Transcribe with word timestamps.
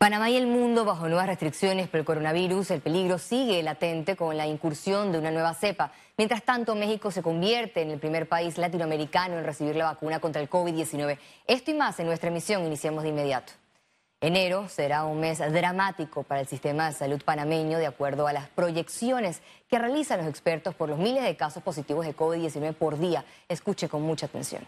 Panamá 0.00 0.30
y 0.30 0.36
el 0.38 0.46
mundo 0.46 0.86
bajo 0.86 1.08
nuevas 1.08 1.26
restricciones 1.26 1.86
por 1.86 2.00
el 2.00 2.06
coronavirus, 2.06 2.70
el 2.70 2.80
peligro 2.80 3.18
sigue 3.18 3.62
latente 3.62 4.16
con 4.16 4.34
la 4.34 4.46
incursión 4.46 5.12
de 5.12 5.18
una 5.18 5.30
nueva 5.30 5.52
cepa. 5.52 5.92
Mientras 6.16 6.42
tanto, 6.42 6.74
México 6.74 7.10
se 7.10 7.20
convierte 7.20 7.82
en 7.82 7.90
el 7.90 7.98
primer 7.98 8.26
país 8.26 8.56
latinoamericano 8.56 9.36
en 9.36 9.44
recibir 9.44 9.76
la 9.76 9.84
vacuna 9.84 10.18
contra 10.18 10.40
el 10.40 10.48
COVID-19. 10.48 11.18
Esto 11.46 11.70
y 11.70 11.74
más 11.74 12.00
en 12.00 12.06
nuestra 12.06 12.30
emisión 12.30 12.64
iniciamos 12.64 13.02
de 13.02 13.10
inmediato. 13.10 13.52
Enero 14.22 14.70
será 14.70 15.04
un 15.04 15.20
mes 15.20 15.38
dramático 15.38 16.22
para 16.22 16.40
el 16.40 16.46
sistema 16.46 16.86
de 16.86 16.94
salud 16.94 17.22
panameño, 17.22 17.76
de 17.76 17.86
acuerdo 17.86 18.26
a 18.26 18.32
las 18.32 18.48
proyecciones 18.48 19.42
que 19.68 19.78
realizan 19.78 20.20
los 20.20 20.28
expertos 20.28 20.74
por 20.74 20.88
los 20.88 20.98
miles 20.98 21.24
de 21.24 21.36
casos 21.36 21.62
positivos 21.62 22.06
de 22.06 22.16
COVID-19 22.16 22.72
por 22.72 22.98
día. 22.98 23.26
Escuche 23.50 23.90
con 23.90 24.00
mucha 24.00 24.24
atención 24.24 24.66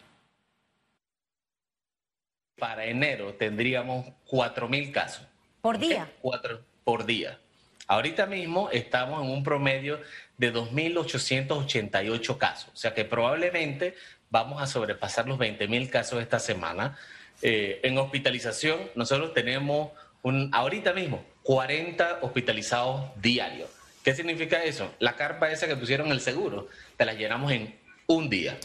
para 2.62 2.84
enero 2.84 3.34
tendríamos 3.34 4.06
4.000 4.30 4.92
casos. 4.92 5.26
¿Por 5.60 5.80
día? 5.80 6.08
Cuatro 6.20 6.60
por 6.84 7.06
día. 7.06 7.40
Ahorita 7.88 8.26
mismo 8.26 8.70
estamos 8.70 9.20
en 9.24 9.32
un 9.32 9.42
promedio 9.42 10.00
de 10.38 10.54
2.888 10.54 12.38
casos, 12.38 12.70
o 12.72 12.76
sea 12.76 12.94
que 12.94 13.04
probablemente 13.04 13.96
vamos 14.30 14.62
a 14.62 14.68
sobrepasar 14.68 15.26
los 15.26 15.40
20.000 15.40 15.90
casos 15.90 16.22
esta 16.22 16.38
semana. 16.38 16.96
Eh, 17.42 17.80
en 17.82 17.98
hospitalización, 17.98 18.78
nosotros 18.94 19.34
tenemos 19.34 19.90
un, 20.22 20.48
ahorita 20.54 20.92
mismo 20.92 21.24
40 21.42 22.20
hospitalizados 22.22 23.10
diarios. 23.20 23.70
¿Qué 24.04 24.14
significa 24.14 24.62
eso? 24.62 24.94
La 25.00 25.16
carpa 25.16 25.50
esa 25.50 25.66
que 25.66 25.74
pusieron 25.74 26.12
el 26.12 26.20
seguro, 26.20 26.68
te 26.96 27.04
la 27.06 27.14
llenamos 27.14 27.50
en 27.50 27.76
un 28.06 28.30
día. 28.30 28.56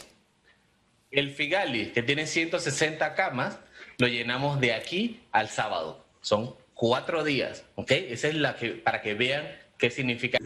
El 1.10 1.32
Figali, 1.32 1.86
que 1.86 2.04
tiene 2.04 2.28
160 2.28 3.16
camas, 3.16 3.58
lo 3.98 4.06
llenamos 4.06 4.60
de 4.60 4.72
aquí 4.72 5.20
al 5.32 5.48
sábado. 5.48 6.04
Son 6.20 6.54
cuatro 6.74 7.24
días, 7.24 7.64
¿ok? 7.74 7.90
Esa 7.90 8.28
es 8.28 8.36
la 8.36 8.54
que, 8.54 8.70
para 8.70 9.02
que 9.02 9.14
vean 9.14 9.44
qué 9.76 9.90
significa. 9.90 10.38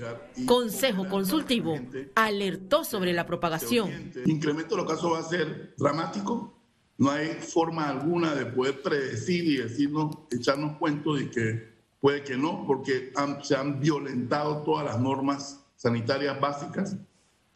Consejo 0.47 1.07
Consultivo 1.09 1.79
alertó 2.15 2.85
sobre 2.85 3.13
la 3.13 3.27
propagación. 3.27 4.13
El 4.15 4.31
incremento 4.31 4.75
de 4.75 4.83
los 4.83 4.91
casos 4.91 5.13
va 5.13 5.19
a 5.19 5.23
ser 5.23 5.75
dramático. 5.77 6.59
No 6.97 7.11
hay 7.11 7.29
forma 7.29 7.89
alguna 7.89 8.35
de 8.35 8.47
poder 8.47 8.81
predecir 8.83 9.45
y 9.45 9.57
decirnos, 9.57 10.17
echarnos 10.31 10.79
cuento 10.79 11.15
de 11.15 11.31
que 11.31 11.73
puede 12.01 12.23
que 12.23 12.37
no, 12.37 12.65
porque 12.67 13.13
se 13.43 13.57
han 13.57 13.81
violentado 13.81 14.63
todas 14.63 14.85
las 14.85 15.01
normas 15.01 15.65
sanitarias 15.77 16.41
básicas 16.41 16.97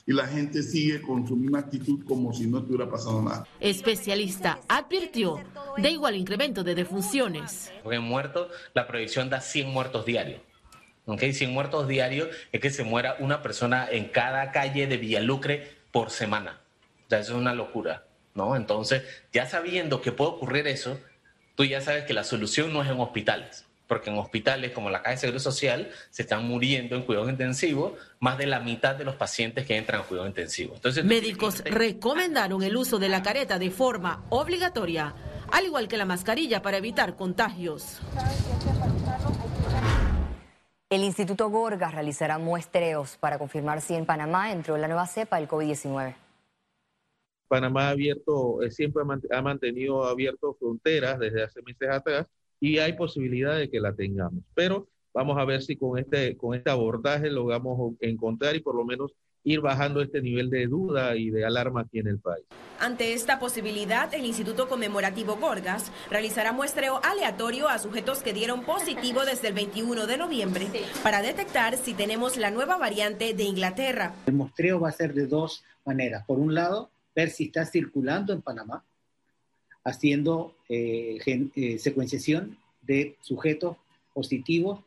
y 0.06 0.12
la 0.12 0.26
gente 0.26 0.62
sigue 0.62 1.02
con 1.02 1.26
su 1.26 1.34
misma 1.36 1.58
actitud 1.58 2.04
como 2.04 2.32
si 2.32 2.46
no 2.46 2.58
estuviera 2.58 2.88
pasando 2.88 3.22
nada. 3.22 3.46
Especialista 3.58 4.60
advirtió 4.68 5.42
de 5.76 5.90
igual 5.90 6.14
incremento 6.14 6.62
de 6.62 6.74
defunciones. 6.74 7.72
En 7.84 8.02
muertos, 8.02 8.48
la 8.72 8.86
proyección 8.86 9.28
da 9.28 9.40
100 9.40 9.68
muertos 9.68 10.06
diarios. 10.06 10.40
¿okay? 11.06 11.32
100 11.32 11.52
muertos 11.52 11.88
diarios 11.88 12.28
es 12.52 12.60
que 12.60 12.70
se 12.70 12.84
muera 12.84 13.16
una 13.18 13.42
persona 13.42 13.88
en 13.90 14.08
cada 14.08 14.52
calle 14.52 14.86
de 14.86 14.96
Villalucre 14.96 15.72
por 15.90 16.10
semana. 16.10 16.60
O 17.06 17.08
sea, 17.08 17.18
eso 17.18 17.32
es 17.32 17.38
una 17.38 17.54
locura, 17.54 18.06
¿no? 18.34 18.56
Entonces, 18.56 19.02
ya 19.32 19.46
sabiendo 19.46 20.00
que 20.02 20.12
puede 20.12 20.30
ocurrir 20.30 20.66
eso, 20.68 21.00
tú 21.56 21.64
ya 21.64 21.80
sabes 21.80 22.04
que 22.04 22.14
la 22.14 22.24
solución 22.24 22.72
no 22.72 22.82
es 22.82 22.88
en 22.88 23.00
hospitales 23.00 23.66
porque 23.86 24.10
en 24.10 24.18
hospitales 24.18 24.72
como 24.72 24.90
la 24.90 24.98
Caja 24.98 25.12
de 25.12 25.16
Seguro 25.18 25.40
Social 25.40 25.90
se 26.10 26.22
están 26.22 26.46
muriendo 26.46 26.96
en 26.96 27.02
cuidados 27.02 27.30
intensivos 27.30 27.92
más 28.20 28.38
de 28.38 28.46
la 28.46 28.60
mitad 28.60 28.94
de 28.94 29.04
los 29.04 29.14
pacientes 29.14 29.66
que 29.66 29.76
entran 29.76 30.00
a 30.00 30.04
cuidados 30.04 30.28
intensivos. 30.28 30.76
Entonces, 30.76 31.04
Médicos 31.04 31.62
recomendaron 31.64 32.62
el 32.62 32.76
uso 32.76 32.98
de 32.98 33.08
la 33.08 33.22
careta 33.22 33.58
de 33.58 33.70
forma 33.70 34.24
obligatoria, 34.30 35.14
al 35.52 35.64
igual 35.64 35.88
que 35.88 35.96
la 35.96 36.04
mascarilla 36.04 36.62
para 36.62 36.78
evitar 36.78 37.16
contagios. 37.16 38.00
El 40.88 41.02
Instituto 41.02 41.50
Gorgas 41.50 41.92
realizará 41.94 42.38
muestreos 42.38 43.16
para 43.16 43.38
confirmar 43.38 43.80
si 43.80 43.94
en 43.94 44.06
Panamá 44.06 44.52
entró 44.52 44.76
la 44.76 44.86
nueva 44.86 45.06
cepa 45.06 45.36
del 45.36 45.48
COVID-19. 45.48 46.14
Panamá 47.48 47.88
ha 47.88 47.90
abierto, 47.90 48.62
eh, 48.62 48.70
siempre 48.70 49.02
ha 49.30 49.42
mantenido 49.42 50.04
abierto 50.04 50.54
fronteras 50.54 51.18
desde 51.18 51.44
hace 51.44 51.62
meses 51.62 51.88
atrás 51.90 52.26
y 52.60 52.78
hay 52.78 52.94
posibilidad 52.94 53.56
de 53.56 53.70
que 53.70 53.80
la 53.80 53.94
tengamos. 53.94 54.42
Pero 54.54 54.88
vamos 55.12 55.38
a 55.38 55.44
ver 55.44 55.62
si 55.62 55.76
con 55.76 55.98
este, 55.98 56.36
con 56.36 56.54
este 56.54 56.70
abordaje 56.70 57.30
logramos 57.30 57.94
encontrar 58.00 58.56
y 58.56 58.60
por 58.60 58.74
lo 58.74 58.84
menos 58.84 59.12
ir 59.46 59.60
bajando 59.60 60.02
este 60.02 60.20
nivel 60.20 60.50
de 60.50 60.66
duda 60.66 61.14
y 61.14 61.30
de 61.30 61.44
alarma 61.44 61.82
aquí 61.82 62.00
en 62.00 62.08
el 62.08 62.18
país. 62.18 62.44
Ante 62.80 63.12
esta 63.12 63.38
posibilidad, 63.38 64.12
el 64.12 64.26
Instituto 64.26 64.68
Conmemorativo 64.68 65.36
Gorgas 65.36 65.92
realizará 66.10 66.52
muestreo 66.52 67.00
aleatorio 67.04 67.68
a 67.68 67.78
sujetos 67.78 68.22
que 68.22 68.32
dieron 68.32 68.64
positivo 68.64 69.24
desde 69.24 69.48
el 69.48 69.54
21 69.54 70.08
de 70.08 70.18
noviembre 70.18 70.66
para 71.04 71.22
detectar 71.22 71.76
si 71.76 71.94
tenemos 71.94 72.36
la 72.36 72.50
nueva 72.50 72.76
variante 72.76 73.34
de 73.34 73.44
Inglaterra. 73.44 74.14
El 74.26 74.34
muestreo 74.34 74.80
va 74.80 74.88
a 74.88 74.92
ser 74.92 75.14
de 75.14 75.28
dos 75.28 75.62
maneras. 75.84 76.24
Por 76.26 76.40
un 76.40 76.52
lado, 76.52 76.90
ver 77.14 77.30
si 77.30 77.44
está 77.44 77.64
circulando 77.64 78.32
en 78.32 78.42
Panamá 78.42 78.84
haciendo 79.86 80.52
eh, 80.68 81.18
eh, 81.54 81.78
secuenciación 81.78 82.58
de 82.82 83.16
sujetos 83.20 83.76
positivos 84.12 84.80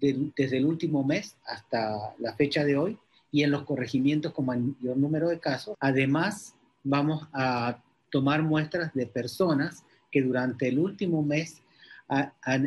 desde 0.00 0.58
el 0.58 0.66
último 0.66 1.02
mes 1.02 1.36
hasta 1.46 2.14
la 2.18 2.34
fecha 2.34 2.62
de 2.62 2.76
hoy 2.76 2.98
y 3.32 3.42
en 3.42 3.50
los 3.50 3.62
corregimientos 3.62 4.32
con 4.32 4.44
mayor 4.44 4.98
número 4.98 5.30
de 5.30 5.40
casos. 5.40 5.76
Además, 5.80 6.54
vamos 6.82 7.26
a 7.32 7.82
tomar 8.10 8.42
muestras 8.42 8.92
de 8.92 9.06
personas 9.06 9.82
que 10.12 10.20
durante 10.20 10.68
el 10.68 10.78
último 10.78 11.22
mes 11.22 11.62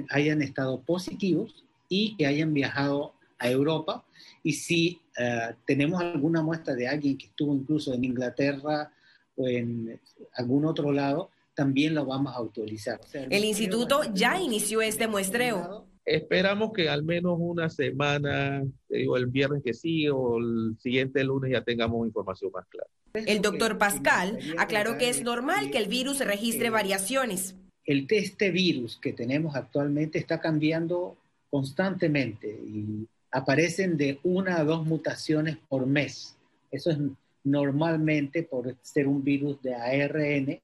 hayan 0.09 0.41
estado 0.41 0.81
positivos 0.81 1.63
y 1.89 2.15
que 2.17 2.25
hayan 2.25 2.55
viajado 2.55 3.13
a 3.37 3.49
Europa. 3.51 4.03
Y 4.41 4.53
si 4.53 4.99
eh, 5.17 5.53
tenemos 5.65 6.01
alguna 6.01 6.41
muestra 6.41 6.73
de 6.73 6.87
alguien 6.87 7.19
que 7.19 7.27
estuvo 7.27 7.53
incluso 7.53 7.93
en 7.93 8.03
Inglaterra 8.03 8.91
o 9.35 9.47
en 9.47 9.99
algún 10.33 10.65
otro 10.65 10.91
lado, 10.91 11.29
también 11.57 11.95
lo 11.95 12.05
vamos 12.05 12.33
a 12.33 12.37
autorizar. 12.37 12.99
el 13.13 13.43
instituto 13.43 14.01
ya 14.13 14.39
inició 14.39 14.83
este 14.83 15.07
muestreo. 15.07 15.87
Esperamos 16.05 16.71
que 16.71 16.87
al 16.87 17.03
menos 17.03 17.35
una 17.39 17.67
semana, 17.67 18.63
digo, 18.87 19.17
el 19.17 19.25
viernes 19.25 19.63
que 19.65 19.73
sigue 19.73 20.11
o 20.11 20.37
el 20.37 20.77
siguiente 20.79 21.23
lunes 21.23 21.51
ya 21.51 21.63
tengamos 21.63 22.05
información 22.05 22.51
más 22.53 22.65
clara. 22.67 22.87
El 23.13 23.41
doctor 23.41 23.79
Pascal 23.79 24.37
aclaró 24.59 24.99
que 24.99 25.09
es 25.09 25.23
normal 25.23 25.71
que 25.71 25.79
el 25.79 25.87
virus 25.87 26.19
registre 26.19 26.69
variaciones. 26.69 27.55
El 27.83 28.05
este 28.07 28.51
virus 28.51 28.99
que 29.01 29.13
tenemos 29.13 29.55
actualmente 29.55 30.19
está 30.19 30.39
cambiando 30.39 31.17
constantemente 31.49 32.47
y 32.49 33.07
aparecen 33.31 33.97
de 33.97 34.19
una 34.21 34.59
a 34.59 34.63
dos 34.63 34.85
mutaciones 34.85 35.57
por 35.67 35.87
mes. 35.87 36.37
Eso 36.69 36.91
es 36.91 36.99
normalmente 37.43 38.43
por 38.43 38.75
ser 38.83 39.07
un 39.07 39.23
virus 39.23 39.59
de 39.63 39.73
ARN 39.73 40.61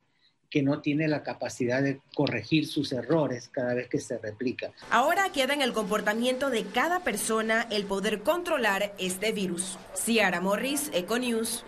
que 0.54 0.62
no 0.62 0.82
tiene 0.82 1.08
la 1.08 1.24
capacidad 1.24 1.82
de 1.82 2.00
corregir 2.14 2.68
sus 2.68 2.94
errores 2.94 3.50
cada 3.52 3.74
vez 3.74 3.90
que 3.90 4.00
se 4.00 4.20
replica. 4.20 4.70
Ahora 4.92 5.32
queda 5.32 5.56
en 5.56 5.64
el 5.64 5.74
comportamiento 5.74 6.52
de 6.52 6.64
cada 6.64 7.00
persona 7.00 7.66
el 7.72 7.86
poder 7.86 8.22
controlar 8.22 8.94
este 9.00 9.32
virus. 9.32 9.80
Ciara 9.96 10.42
Morris, 10.42 10.92
Econews. 10.94 11.66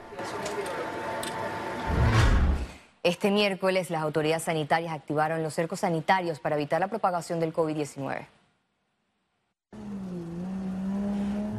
Este 3.02 3.32
miércoles 3.32 3.90
las 3.90 4.04
autoridades 4.04 4.44
sanitarias 4.44 4.94
activaron 4.94 5.42
los 5.42 5.56
cercos 5.56 5.80
sanitarios 5.80 6.40
para 6.40 6.56
evitar 6.56 6.80
la 6.80 6.88
propagación 6.88 7.40
del 7.40 7.54
COVID-19. 7.54 8.28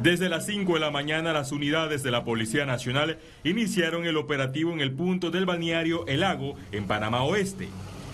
Desde 0.07 0.29
las 0.29 0.45
5 0.45 0.75
de 0.75 0.79
la 0.79 0.89
mañana 0.89 1.33
las 1.33 1.51
unidades 1.51 2.01
de 2.01 2.11
la 2.11 2.23
Policía 2.23 2.65
Nacional 2.65 3.17
iniciaron 3.43 4.05
el 4.05 4.15
operativo 4.15 4.71
en 4.71 4.79
el 4.79 4.93
punto 4.93 5.31
del 5.31 5.45
balneario 5.45 6.07
El 6.07 6.21
Lago, 6.21 6.55
en 6.71 6.87
Panamá 6.87 7.23
Oeste. 7.23 7.67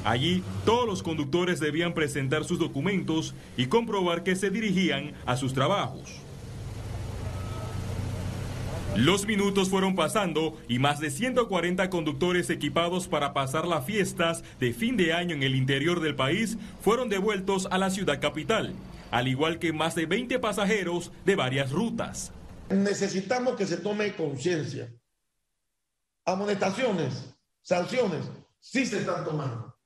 Allí 0.03 0.41
todos 0.65 0.87
los 0.87 1.03
conductores 1.03 1.59
debían 1.59 1.93
presentar 1.93 2.45
sus 2.45 2.57
documentos 2.57 3.35
y 3.57 3.67
comprobar 3.67 4.23
que 4.23 4.35
se 4.35 4.49
dirigían 4.49 5.11
a 5.27 5.37
sus 5.37 5.53
trabajos. 5.53 6.19
Los 8.95 9.27
minutos 9.27 9.69
fueron 9.69 9.93
pasando 9.93 10.57
y 10.67 10.79
más 10.79 10.99
de 10.99 11.11
140 11.11 11.91
conductores 11.91 12.49
equipados 12.49 13.07
para 13.07 13.33
pasar 13.33 13.67
las 13.67 13.85
fiestas 13.85 14.43
de 14.59 14.73
fin 14.73 14.97
de 14.97 15.13
año 15.13 15.35
en 15.35 15.43
el 15.43 15.53
interior 15.53 15.99
del 15.99 16.15
país 16.15 16.57
fueron 16.81 17.09
devueltos 17.09 17.67
a 17.69 17.77
la 17.77 17.91
ciudad 17.91 18.19
capital 18.19 18.73
al 19.13 19.27
igual 19.27 19.59
que 19.59 19.71
más 19.71 19.93
de 19.93 20.07
20 20.07 20.39
pasajeros 20.39 21.11
de 21.23 21.35
varias 21.35 21.71
rutas. 21.71 22.31
Necesitamos 22.71 23.55
que 23.55 23.67
se 23.67 23.77
tome 23.77 24.15
conciencia. 24.15 24.91
Amonestaciones, 26.25 27.35
sanciones, 27.61 28.25
sí 28.59 28.87
se 28.87 29.01
están 29.01 29.23
tomando. 29.23 29.77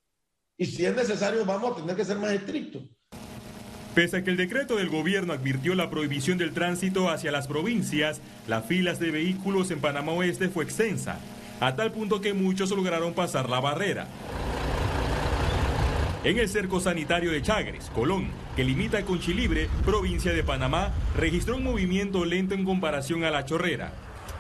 Y 0.56 0.66
si 0.66 0.86
es 0.86 0.96
necesario, 0.96 1.44
vamos 1.44 1.74
a 1.74 1.82
tener 1.82 1.98
que 1.98 2.06
ser 2.06 2.18
más 2.18 2.32
estrictos. 2.32 2.84
Pese 3.94 4.16
a 4.16 4.24
que 4.24 4.30
el 4.30 4.38
decreto 4.38 4.78
del 4.78 4.88
gobierno 4.88 5.34
advirtió 5.34 5.76
la 5.76 5.90
prohibición 5.90 6.38
del 6.38 6.54
tránsito 6.54 7.10
hacia 7.10 7.34
las 7.34 7.50
provincias, 7.50 8.22
las 8.48 8.66
filas 8.66 8.98
de 8.98 9.12
vehículos 9.12 9.72
en 9.72 9.82
Panamá 9.82 10.14
Oeste 10.14 10.48
fue 10.48 10.64
extensa, 10.64 11.20
a 11.60 11.76
tal 11.76 11.92
punto 11.92 12.22
que 12.22 12.34
muchos 12.34 12.70
lograron 12.70 13.14
pasar 13.14 13.50
la 13.50 13.60
barrera. 13.60 14.08
En 16.24 16.38
el 16.38 16.48
cerco 16.48 16.80
sanitario 16.80 17.30
de 17.32 17.42
Chagres, 17.42 17.90
Colón, 17.90 18.47
que 18.58 18.64
limita 18.64 19.06
con 19.06 19.20
Chilibre, 19.20 19.70
provincia 19.86 20.34
de 20.34 20.44
Panamá, 20.44 20.92
registró 21.16 21.58
un 21.58 21.64
movimiento 21.64 22.26
lento 22.26 22.56
en 22.56 22.66
comparación 22.66 23.24
a 23.24 23.30
la 23.30 23.46
chorrera. 23.46 23.94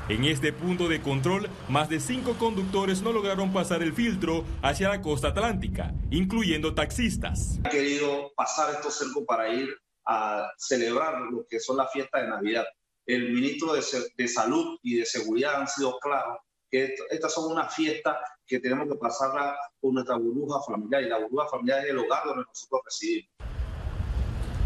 En 0.09 0.25
este 0.25 0.51
punto 0.51 0.87
de 0.87 1.03
control, 1.03 1.47
más 1.69 1.87
de 1.87 1.99
cinco 1.99 2.33
conductores 2.33 3.03
no 3.03 3.13
lograron 3.13 3.53
pasar 3.53 3.83
el 3.83 3.93
filtro 3.93 4.43
hacia 4.63 4.89
la 4.89 5.03
costa 5.03 5.27
atlántica, 5.27 5.93
incluyendo 6.09 6.73
taxistas. 6.73 7.59
Han 7.63 7.69
querido 7.69 8.33
pasar 8.35 8.73
estos 8.73 8.97
cercos 8.97 9.23
para 9.27 9.53
ir 9.53 9.69
a 10.07 10.49
celebrar 10.57 11.21
lo 11.29 11.45
que 11.47 11.59
son 11.59 11.77
las 11.77 11.91
fiestas 11.91 12.23
de 12.23 12.27
Navidad. 12.29 12.65
El 13.05 13.31
ministro 13.33 13.73
de, 13.73 13.83
de 14.17 14.27
Salud 14.27 14.79
y 14.81 14.95
de 14.97 15.05
Seguridad 15.05 15.61
han 15.61 15.67
sido 15.67 15.99
claros 15.99 16.39
que 16.71 16.95
estas 17.11 17.31
son 17.31 17.51
unas 17.51 17.71
fiestas 17.75 18.17
que 18.47 18.59
tenemos 18.59 18.87
que 18.87 18.97
pasarla 18.97 19.55
por 19.79 19.93
nuestra 19.93 20.15
burbuja 20.17 20.59
familiar 20.65 21.03
y 21.03 21.09
la 21.09 21.19
burbuja 21.19 21.49
familiar 21.49 21.85
es 21.85 21.91
el 21.91 21.99
hogar 21.99 22.25
donde 22.25 22.45
nosotros 22.47 22.81
residimos. 22.83 23.56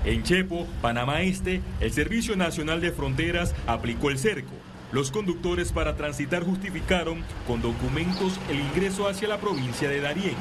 En 0.06 0.24
Chepo, 0.24 0.68
Panamá 0.82 1.22
Este, 1.22 1.62
el 1.80 1.92
Servicio 1.92 2.36
Nacional 2.36 2.82
de 2.82 2.92
Fronteras 2.92 3.54
aplicó 3.68 4.10
el 4.10 4.18
cerco 4.18 4.54
los 4.92 5.10
conductores 5.10 5.72
para 5.72 5.96
transitar 5.96 6.44
justificaron 6.44 7.24
con 7.48 7.62
documentos 7.62 8.38
el 8.50 8.60
ingreso 8.60 9.08
hacia 9.08 9.30
la 9.30 9.40
provincia 9.40 9.90
de 9.90 10.02
Darién. 10.02 10.36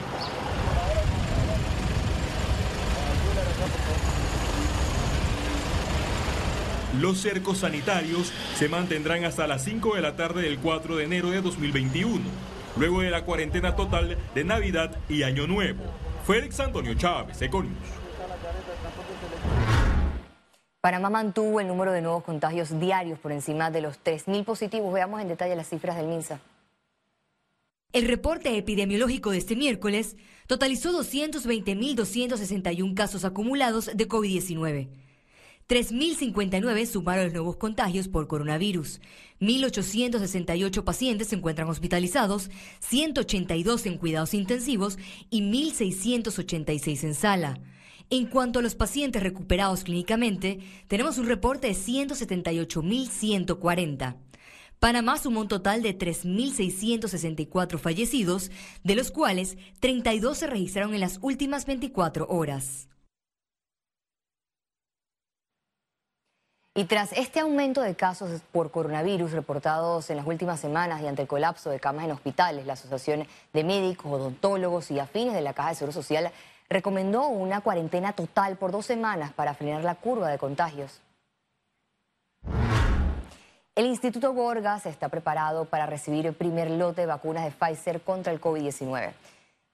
Los 7.00 7.18
cercos 7.18 7.58
sanitarios 7.58 8.32
se 8.56 8.68
mantendrán 8.68 9.24
hasta 9.24 9.46
las 9.46 9.62
5 9.62 9.94
de 9.94 10.02
la 10.02 10.16
tarde 10.16 10.42
del 10.42 10.58
4 10.58 10.96
de 10.96 11.04
enero 11.04 11.30
de 11.30 11.40
2021, 11.40 12.20
luego 12.76 13.02
de 13.02 13.10
la 13.10 13.24
cuarentena 13.24 13.76
total 13.76 14.18
de 14.34 14.44
Navidad 14.44 14.98
y 15.08 15.22
Año 15.22 15.46
Nuevo. 15.46 15.84
Félix 16.26 16.58
Antonio 16.58 16.94
Chávez, 16.94 17.40
Econius. 17.40 18.09
Panamá 20.80 21.10
mantuvo 21.10 21.60
el 21.60 21.68
número 21.68 21.92
de 21.92 22.00
nuevos 22.00 22.24
contagios 22.24 22.80
diarios 22.80 23.18
por 23.18 23.32
encima 23.32 23.70
de 23.70 23.82
los 23.82 24.02
3.000 24.02 24.44
positivos. 24.44 24.94
Veamos 24.94 25.20
en 25.20 25.28
detalle 25.28 25.54
las 25.54 25.68
cifras 25.68 25.96
del 25.96 26.06
MINSA. 26.06 26.40
El 27.92 28.08
reporte 28.08 28.56
epidemiológico 28.56 29.30
de 29.30 29.36
este 29.38 29.56
miércoles 29.56 30.16
totalizó 30.46 30.98
220.261 30.98 32.94
casos 32.94 33.26
acumulados 33.26 33.90
de 33.94 34.08
COVID-19. 34.08 34.88
3.059 35.68 36.86
sumaron 36.86 37.24
los 37.24 37.34
nuevos 37.34 37.56
contagios 37.56 38.08
por 38.08 38.26
coronavirus. 38.26 39.02
1.868 39.40 40.82
pacientes 40.82 41.28
se 41.28 41.36
encuentran 41.36 41.68
hospitalizados, 41.68 42.50
182 42.78 43.84
en 43.86 43.98
cuidados 43.98 44.32
intensivos 44.32 44.98
y 45.28 45.42
1.686 45.42 47.04
en 47.04 47.14
sala. 47.14 47.60
En 48.12 48.26
cuanto 48.26 48.58
a 48.58 48.62
los 48.62 48.74
pacientes 48.74 49.22
recuperados 49.22 49.84
clínicamente, 49.84 50.58
tenemos 50.88 51.16
un 51.18 51.28
reporte 51.28 51.68
de 51.68 51.74
178.140. 51.74 54.16
Panamá 54.80 55.16
sumó 55.16 55.42
un 55.42 55.48
total 55.48 55.80
de 55.82 55.96
3.664 55.96 57.78
fallecidos, 57.78 58.50
de 58.82 58.96
los 58.96 59.12
cuales 59.12 59.56
32 59.78 60.38
se 60.38 60.48
registraron 60.48 60.92
en 60.94 61.00
las 61.00 61.20
últimas 61.22 61.66
24 61.66 62.26
horas. 62.28 62.88
Y 66.74 66.84
tras 66.84 67.12
este 67.12 67.40
aumento 67.40 67.82
de 67.82 67.94
casos 67.94 68.40
por 68.52 68.70
coronavirus 68.70 69.32
reportados 69.32 70.08
en 70.08 70.16
las 70.16 70.26
últimas 70.26 70.58
semanas 70.58 71.02
y 71.02 71.06
ante 71.06 71.20
el 71.22 71.28
colapso 71.28 71.68
de 71.68 71.78
camas 71.78 72.06
en 72.06 72.12
hospitales, 72.12 72.64
la 72.64 72.72
Asociación 72.72 73.26
de 73.52 73.64
Médicos, 73.64 74.10
Odontólogos 74.10 74.90
y 74.90 74.98
Afines 74.98 75.34
de 75.34 75.42
la 75.42 75.52
Caja 75.52 75.68
de 75.70 75.74
Seguro 75.74 75.92
Social 75.92 76.32
recomendó 76.70 77.26
una 77.26 77.60
cuarentena 77.60 78.12
total 78.12 78.56
por 78.56 78.70
dos 78.70 78.86
semanas 78.86 79.32
para 79.32 79.54
frenar 79.54 79.82
la 79.82 79.96
curva 79.96 80.28
de 80.28 80.38
contagios. 80.38 81.02
El 83.74 83.86
Instituto 83.86 84.32
Gorgas 84.32 84.86
está 84.86 85.08
preparado 85.08 85.64
para 85.64 85.86
recibir 85.86 86.26
el 86.26 86.34
primer 86.34 86.70
lote 86.70 87.02
de 87.02 87.06
vacunas 87.06 87.44
de 87.44 87.50
Pfizer 87.50 88.00
contra 88.02 88.32
el 88.32 88.40
COVID-19. 88.40 89.12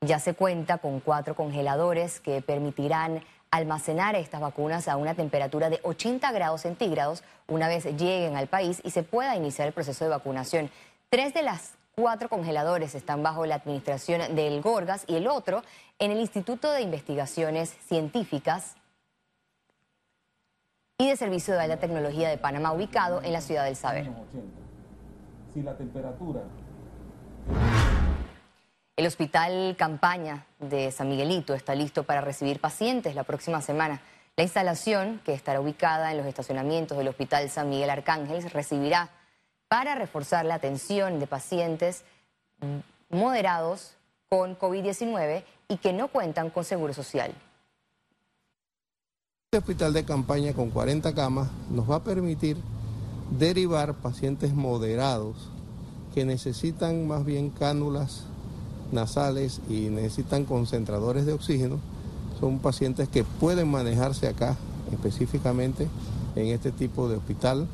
Ya 0.03 0.19
se 0.19 0.35
cuenta 0.35 0.79
con 0.79 1.01
cuatro 1.01 1.35
congeladores 1.35 2.21
que 2.21 2.41
permitirán 2.41 3.23
almacenar 3.51 4.15
estas 4.15 4.41
vacunas 4.41 4.89
a 4.89 4.97
una 4.97 5.15
temperatura 5.15 5.71
de 5.71 5.81
80 5.83 6.31
grados 6.33 6.63
centígrados 6.63 7.25
una 7.49 7.69
vez 7.69 7.85
lleguen 7.85 8.37
al 8.37 8.49
país 8.49 8.81
y 8.85 8.91
se 8.91 9.03
pueda 9.03 9.37
iniciar 9.37 9.69
el 9.69 9.75
proceso 9.75 10.05
de 10.05 10.11
vacunación. 10.11 10.71
Tres 11.09 11.33
de 11.33 11.43
las 11.43 11.73
cuatro 11.99 12.29
congeladores 12.29 12.95
están 12.95 13.23
bajo 13.23 13.47
la 13.47 13.55
administración 13.55 14.37
del 14.37 14.61
Gorgas 14.61 15.05
y 15.07 15.17
el 15.17 15.27
otro 15.27 15.63
en 15.99 16.11
el 16.11 16.21
Instituto 16.21 16.71
de 16.71 16.83
Investigaciones 16.83 17.71
Científicas 17.89 18.75
y 20.99 21.09
de 21.09 21.17
Servicio 21.17 21.55
de 21.55 21.61
Alta 21.63 21.79
Tecnología 21.79 22.29
de 22.29 22.37
Panamá, 22.37 22.73
ubicado 22.73 23.23
en 23.23 23.33
la 23.33 23.41
ciudad 23.41 23.65
del 23.65 23.77
Saber. 23.77 24.11
Si 25.55 25.63
la 25.63 25.75
temperatura... 25.75 26.43
El 28.95 29.07
Hospital 29.07 29.75
Campaña 29.79 30.45
de 30.59 30.91
San 30.91 31.09
Miguelito 31.09 31.55
está 31.55 31.75
listo 31.75 32.05
para 32.05 32.21
recibir 32.21 32.61
pacientes 32.61 33.15
la 33.15 33.25
próxima 33.25 33.63
semana. 33.63 34.03
La 34.37 34.43
instalación, 34.43 35.23
que 35.25 35.33
estará 35.33 35.63
ubicada 35.63 36.11
en 36.11 36.19
los 36.19 36.27
estacionamientos 36.27 36.99
del 36.99 37.09
Hospital 37.09 37.49
San 37.49 37.71
Miguel 37.71 37.89
Arcángel, 37.89 38.51
recibirá 38.51 39.09
para 39.69 39.95
reforzar 39.95 40.45
la 40.45 40.55
atención 40.55 41.19
de 41.19 41.27
pacientes 41.27 42.05
moderados 43.11 43.97
con 44.29 44.59
COVID-19 44.59 45.45
y 45.69 45.77
que 45.79 45.93
no 45.93 46.09
cuentan 46.09 46.51
con 46.51 46.65
seguro 46.65 46.93
social. 46.93 47.33
Este 49.51 49.59
hospital 49.59 49.93
de 49.93 50.05
campaña 50.05 50.53
con 50.53 50.71
40 50.71 51.15
camas 51.15 51.49
nos 51.71 51.91
va 51.91 51.97
a 51.97 52.05
permitir 52.05 52.57
derivar 53.31 53.95
pacientes 53.95 54.53
moderados 54.53 55.51
que 56.15 56.25
necesitan 56.25 57.07
más 57.07 57.25
bien 57.25 57.51
cánulas 57.51 58.25
nasales 58.93 59.61
y 59.69 59.89
necesitan 59.89 60.45
concentradores 60.45 61.27
de 61.27 61.33
oxígeno. 61.33 61.79
Son 62.41 62.59
pacientes 62.59 63.09
que 63.09 63.25
pueden 63.25 63.71
manejarse 63.71 64.29
acá 64.29 64.57
específicamente 64.93 65.89
en 66.35 66.47
este 66.49 66.71
tipo 66.71 67.09
de 67.09 67.17
hospital 67.17 67.67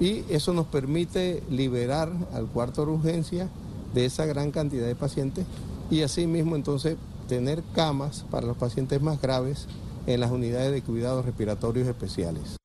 y 0.00 0.24
eso 0.30 0.54
nos 0.54 0.66
permite 0.66 1.42
liberar 1.50 2.10
al 2.32 2.46
cuarto 2.46 2.84
de 2.86 2.92
urgencia 2.92 3.48
de 3.92 4.06
esa 4.06 4.24
gran 4.24 4.50
cantidad 4.50 4.86
de 4.86 4.94
pacientes 4.96 5.46
y 5.90 6.02
asimismo 6.02 6.56
entonces 6.56 6.96
tener 7.28 7.62
camas 7.74 8.24
para 8.30 8.46
los 8.46 8.56
pacientes 8.56 9.00
más 9.02 9.20
graves 9.20 9.68
en 10.06 10.20
las 10.20 10.30
unidades 10.30 10.72
de 10.72 10.82
cuidados 10.82 11.26
respiratorios 11.26 11.86
especiales. 11.86 12.56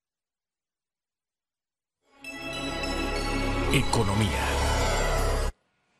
Economía. 3.72 4.30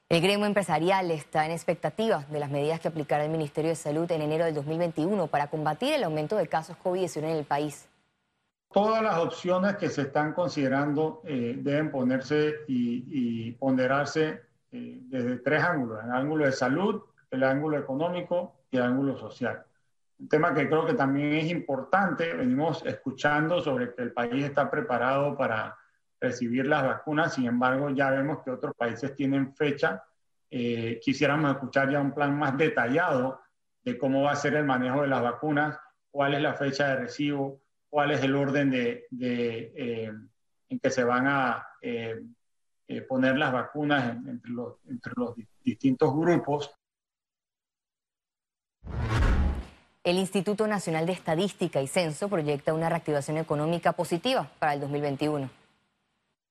El 0.08 0.22
gremio 0.22 0.46
empresarial 0.46 1.10
está 1.10 1.44
en 1.44 1.52
expectativa 1.52 2.24
de 2.30 2.40
las 2.40 2.50
medidas 2.50 2.80
que 2.80 2.88
aplicará 2.88 3.24
el 3.24 3.30
Ministerio 3.30 3.70
de 3.70 3.74
Salud 3.74 4.10
en 4.10 4.22
enero 4.22 4.46
del 4.46 4.54
2021 4.54 5.26
para 5.26 5.48
combatir 5.50 5.92
el 5.92 6.04
aumento 6.04 6.36
de 6.36 6.46
casos 6.46 6.76
COVID-19 6.82 7.24
en 7.24 7.36
el 7.36 7.44
país 7.44 7.86
todas 8.72 9.02
las 9.02 9.18
opciones 9.18 9.76
que 9.76 9.88
se 9.88 10.02
están 10.02 10.32
considerando 10.32 11.22
eh, 11.24 11.56
deben 11.58 11.90
ponerse 11.90 12.64
y, 12.66 13.52
ponderarse 13.52 14.42
eh, 14.70 14.98
desde 15.02 15.38
tres 15.38 15.62
ángulos, 15.62 16.04
el 16.04 16.10
ángulo 16.10 16.44
de 16.44 16.52
salud, 16.52 17.02
el 17.30 17.42
ángulo 17.42 17.78
económico 17.78 18.60
y 18.70 18.76
el 18.76 18.82
ángulo 18.82 19.16
social. 19.16 19.64
Un 20.18 20.28
tema 20.28 20.54
que 20.54 20.68
creo 20.68 20.86
que 20.86 20.94
también 20.94 21.34
es 21.34 21.50
importante, 21.50 22.34
venimos 22.34 22.84
escuchando 22.86 23.60
sobre 23.60 23.94
que 23.94 24.02
el 24.02 24.12
país 24.12 24.44
está 24.44 24.70
preparado 24.70 25.36
para 25.36 25.76
recibir 26.20 26.66
las 26.66 26.82
vacunas, 26.82 27.34
sin 27.34 27.46
embargo 27.46 27.90
ya 27.90 28.10
vemos 28.10 28.42
que 28.42 28.50
otros 28.50 28.74
países 28.74 29.14
tienen 29.14 29.54
fecha. 29.54 30.02
Eh, 30.50 31.00
quisiéramos 31.02 31.50
escuchar 31.50 31.90
ya 31.90 32.00
un 32.00 32.12
plan 32.12 32.38
más 32.38 32.56
detallado 32.56 33.40
de 33.84 33.98
cómo 33.98 34.22
va 34.22 34.32
a 34.32 34.36
ser 34.36 34.54
el 34.54 34.64
manejo 34.64 35.02
de 35.02 35.08
las 35.08 35.22
vacunas, 35.22 35.78
cuál 36.10 36.34
es 36.34 36.40
la 36.40 36.54
fecha 36.54 36.88
de 36.88 36.96
recibo, 36.96 37.60
cuál 37.96 38.10
es 38.10 38.22
el 38.22 38.34
orden 38.34 38.70
de, 38.70 39.06
eh, 39.18 40.12
en 40.68 40.78
que 40.80 40.90
se 40.90 41.02
van 41.02 41.26
a 41.26 41.66
eh, 41.80 42.20
eh, 42.88 43.00
poner 43.00 43.38
las 43.38 43.50
vacunas 43.50 44.18
entre, 44.26 44.50
los, 44.50 44.74
entre 44.86 45.14
los 45.16 45.34
distintos 45.64 46.14
grupos. 46.14 46.74
El 50.04 50.18
Instituto 50.18 50.66
Nacional 50.66 51.06
de 51.06 51.12
Estadística 51.12 51.80
y 51.80 51.86
Censo 51.86 52.28
proyecta 52.28 52.74
una 52.74 52.90
reactivación 52.90 53.38
económica 53.38 53.92
positiva 53.92 54.46
para 54.58 54.74
el 54.74 54.80
2021. 54.80 55.48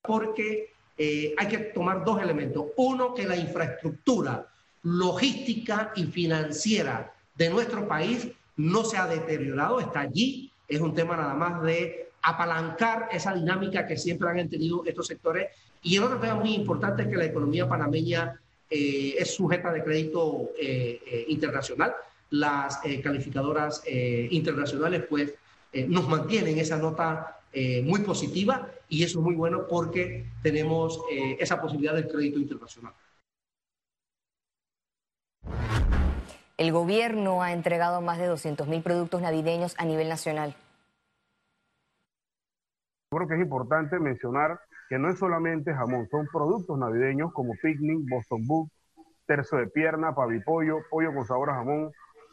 Porque 0.01 0.71
hay 0.97 1.47
que 1.47 1.59
tomar 1.75 2.03
dos 2.03 2.23
elementos. 2.23 2.69
Uno, 2.77 3.13
que 3.13 3.27
la 3.27 3.37
infraestructura 3.37 4.47
logística 4.81 5.91
y 5.95 6.05
financiera 6.05 7.13
de 7.35 7.51
nuestro 7.51 7.87
país 7.87 8.29
no 8.57 8.83
se 8.83 8.97
ha 8.97 9.05
deteriorado, 9.05 9.79
está 9.79 9.99
allí, 9.99 10.51
es 10.67 10.81
un 10.81 10.93
tema 10.93 11.15
nada 11.15 11.33
más 11.33 11.61
de 11.63 12.09
apalancar 12.21 13.09
esa 13.11 13.33
dinámica 13.33 13.85
que 13.85 13.97
siempre 13.97 14.29
han 14.29 14.49
tenido 14.49 14.83
estos 14.85 15.07
sectores. 15.07 15.47
Y 15.83 15.97
el 15.97 16.03
otro 16.03 16.19
tema 16.19 16.35
muy 16.35 16.53
importante 16.53 17.03
es 17.03 17.07
que 17.09 17.17
la 17.17 17.25
economía 17.25 17.69
panameña 17.69 18.39
eh, 18.69 19.15
es 19.17 19.35
sujeta 19.35 19.71
de 19.71 19.83
crédito 19.83 20.49
eh, 20.59 20.99
eh, 21.05 21.25
internacional. 21.27 21.93
Las 22.31 22.79
calificadoras 23.03 23.83
internacionales 23.85 25.03
pues 25.07 25.35
eh, 25.75 25.85
nos 25.89 26.07
mantiene 26.07 26.51
en 26.51 26.59
esa 26.59 26.77
nota 26.77 27.41
eh, 27.51 27.81
muy 27.81 27.99
positiva 27.99 28.71
y 28.87 29.03
eso 29.03 29.19
es 29.19 29.25
muy 29.25 29.35
bueno 29.35 29.67
porque 29.67 30.25
tenemos 30.41 31.01
eh, 31.11 31.35
esa 31.37 31.61
posibilidad 31.61 31.93
del 31.93 32.07
crédito 32.07 32.39
internacional. 32.39 32.93
El 36.57 36.71
gobierno 36.71 37.43
ha 37.43 37.51
entregado 37.51 38.01
más 38.01 38.17
de 38.17 38.29
200.000 38.29 38.81
productos 38.81 39.21
navideños 39.21 39.75
a 39.77 39.83
nivel 39.83 40.07
nacional. 40.07 40.55
Creo 43.11 43.27
que 43.27 43.35
es 43.35 43.41
importante 43.41 43.99
mencionar 43.99 44.59
que 44.87 44.97
no 44.97 45.09
es 45.09 45.19
solamente 45.19 45.73
jamón, 45.73 46.07
son 46.09 46.27
productos 46.31 46.77
navideños 46.77 47.33
como 47.33 47.53
picnic, 47.61 48.07
Boston 48.09 48.47
Book, 48.47 48.69
tercio 49.25 49.57
de 49.57 49.67
pierna, 49.67 50.13
pavipollo, 50.13 50.77
pollo 50.89 51.13
con 51.13 51.25
sabor 51.25 51.49
a 51.49 51.55
jamón, 51.55 51.91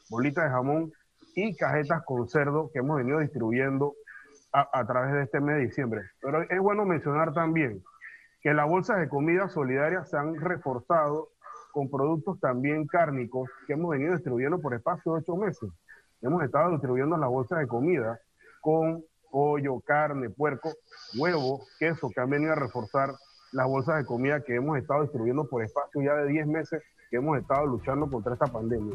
bolitas 0.09 0.45
de 0.45 0.51
jamón 0.51 0.93
y 1.35 1.57
cajetas 1.57 2.05
con 2.05 2.29
cerdo 2.29 2.71
que 2.73 2.81
hemos 2.81 2.99
venido 2.99 3.21
distribuyendo 3.21 3.95
a, 4.53 4.85
través 4.87 5.15
de 5.15 5.23
este 5.23 5.41
mes 5.41 5.57
de 5.57 5.63
diciembre. 5.63 6.03
Pero 6.21 6.43
es 6.43 6.61
bueno 6.61 6.85
mencionar 6.85 7.33
también 7.33 7.83
que 8.43 8.53
las 8.53 8.69
bolsas 8.69 8.99
de 8.99 9.09
comida 9.09 9.49
solidaria 9.49 10.05
se 10.05 10.17
han 10.19 10.35
reforzado 10.35 11.31
con 11.73 11.91
productos 11.91 12.39
también 12.39 12.87
cárnicos 12.87 13.49
que 13.67 13.73
hemos 13.73 13.91
venido 13.91 14.13
distribuyendo 14.13 14.61
por 14.61 14.75
espacio 14.75 15.13
de 15.13 15.19
ocho 15.19 15.37
meses. 15.37 15.71
Hemos 16.21 16.45
estado 16.45 16.71
distribuyendo 16.73 17.17
las 17.17 17.29
bolsas 17.29 17.59
de 17.59 17.67
comida 17.67 18.21
con 18.61 19.03
pollo, 19.31 19.81
carne, 19.81 20.31
puerco, 20.31 20.71
huevo, 21.19 21.65
queso, 21.79 22.11
que 22.11 22.21
han 22.21 22.31
venido 22.31 22.53
a 22.53 22.57
reforzar 22.57 23.11
las 23.53 23.67
bolsas 23.67 23.97
de 23.97 24.05
comida 24.05 24.43
que 24.43 24.55
hemos 24.55 24.79
estado 24.79 25.03
distribuyendo 25.03 25.49
por 25.49 25.65
espacio 25.65 26.03
ya 26.03 26.15
de 26.15 26.29
10 26.29 26.47
meses 26.47 26.83
que 27.11 27.17
hemos 27.17 27.39
estado 27.39 27.67
luchando 27.67 28.09
contra 28.09 28.35
esta 28.35 28.47
pandemia. 28.47 28.95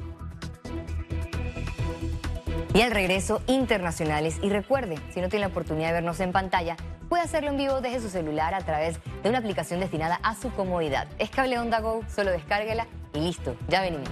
Y 2.73 2.81
al 2.81 2.91
regreso, 2.91 3.41
internacionales. 3.47 4.37
Y 4.43 4.49
recuerde, 4.49 4.99
si 5.09 5.19
no 5.19 5.29
tiene 5.29 5.47
la 5.47 5.51
oportunidad 5.51 5.87
de 5.87 5.93
vernos 5.93 6.19
en 6.19 6.31
pantalla, 6.31 6.77
puede 7.09 7.23
hacerlo 7.23 7.49
en 7.49 7.57
vivo 7.57 7.81
desde 7.81 8.01
su 8.01 8.09
celular 8.09 8.53
a 8.53 8.61
través 8.61 8.99
de 9.23 9.29
una 9.29 9.39
aplicación 9.39 9.79
destinada 9.79 10.19
a 10.23 10.35
su 10.35 10.51
comodidad. 10.51 11.07
Es 11.19 11.29
Cable 11.29 11.59
Onda 11.59 11.79
Go, 11.79 12.03
solo 12.13 12.31
descárguela 12.31 12.87
y 13.13 13.19
listo, 13.19 13.55
ya 13.67 13.81
venimos. 13.81 14.09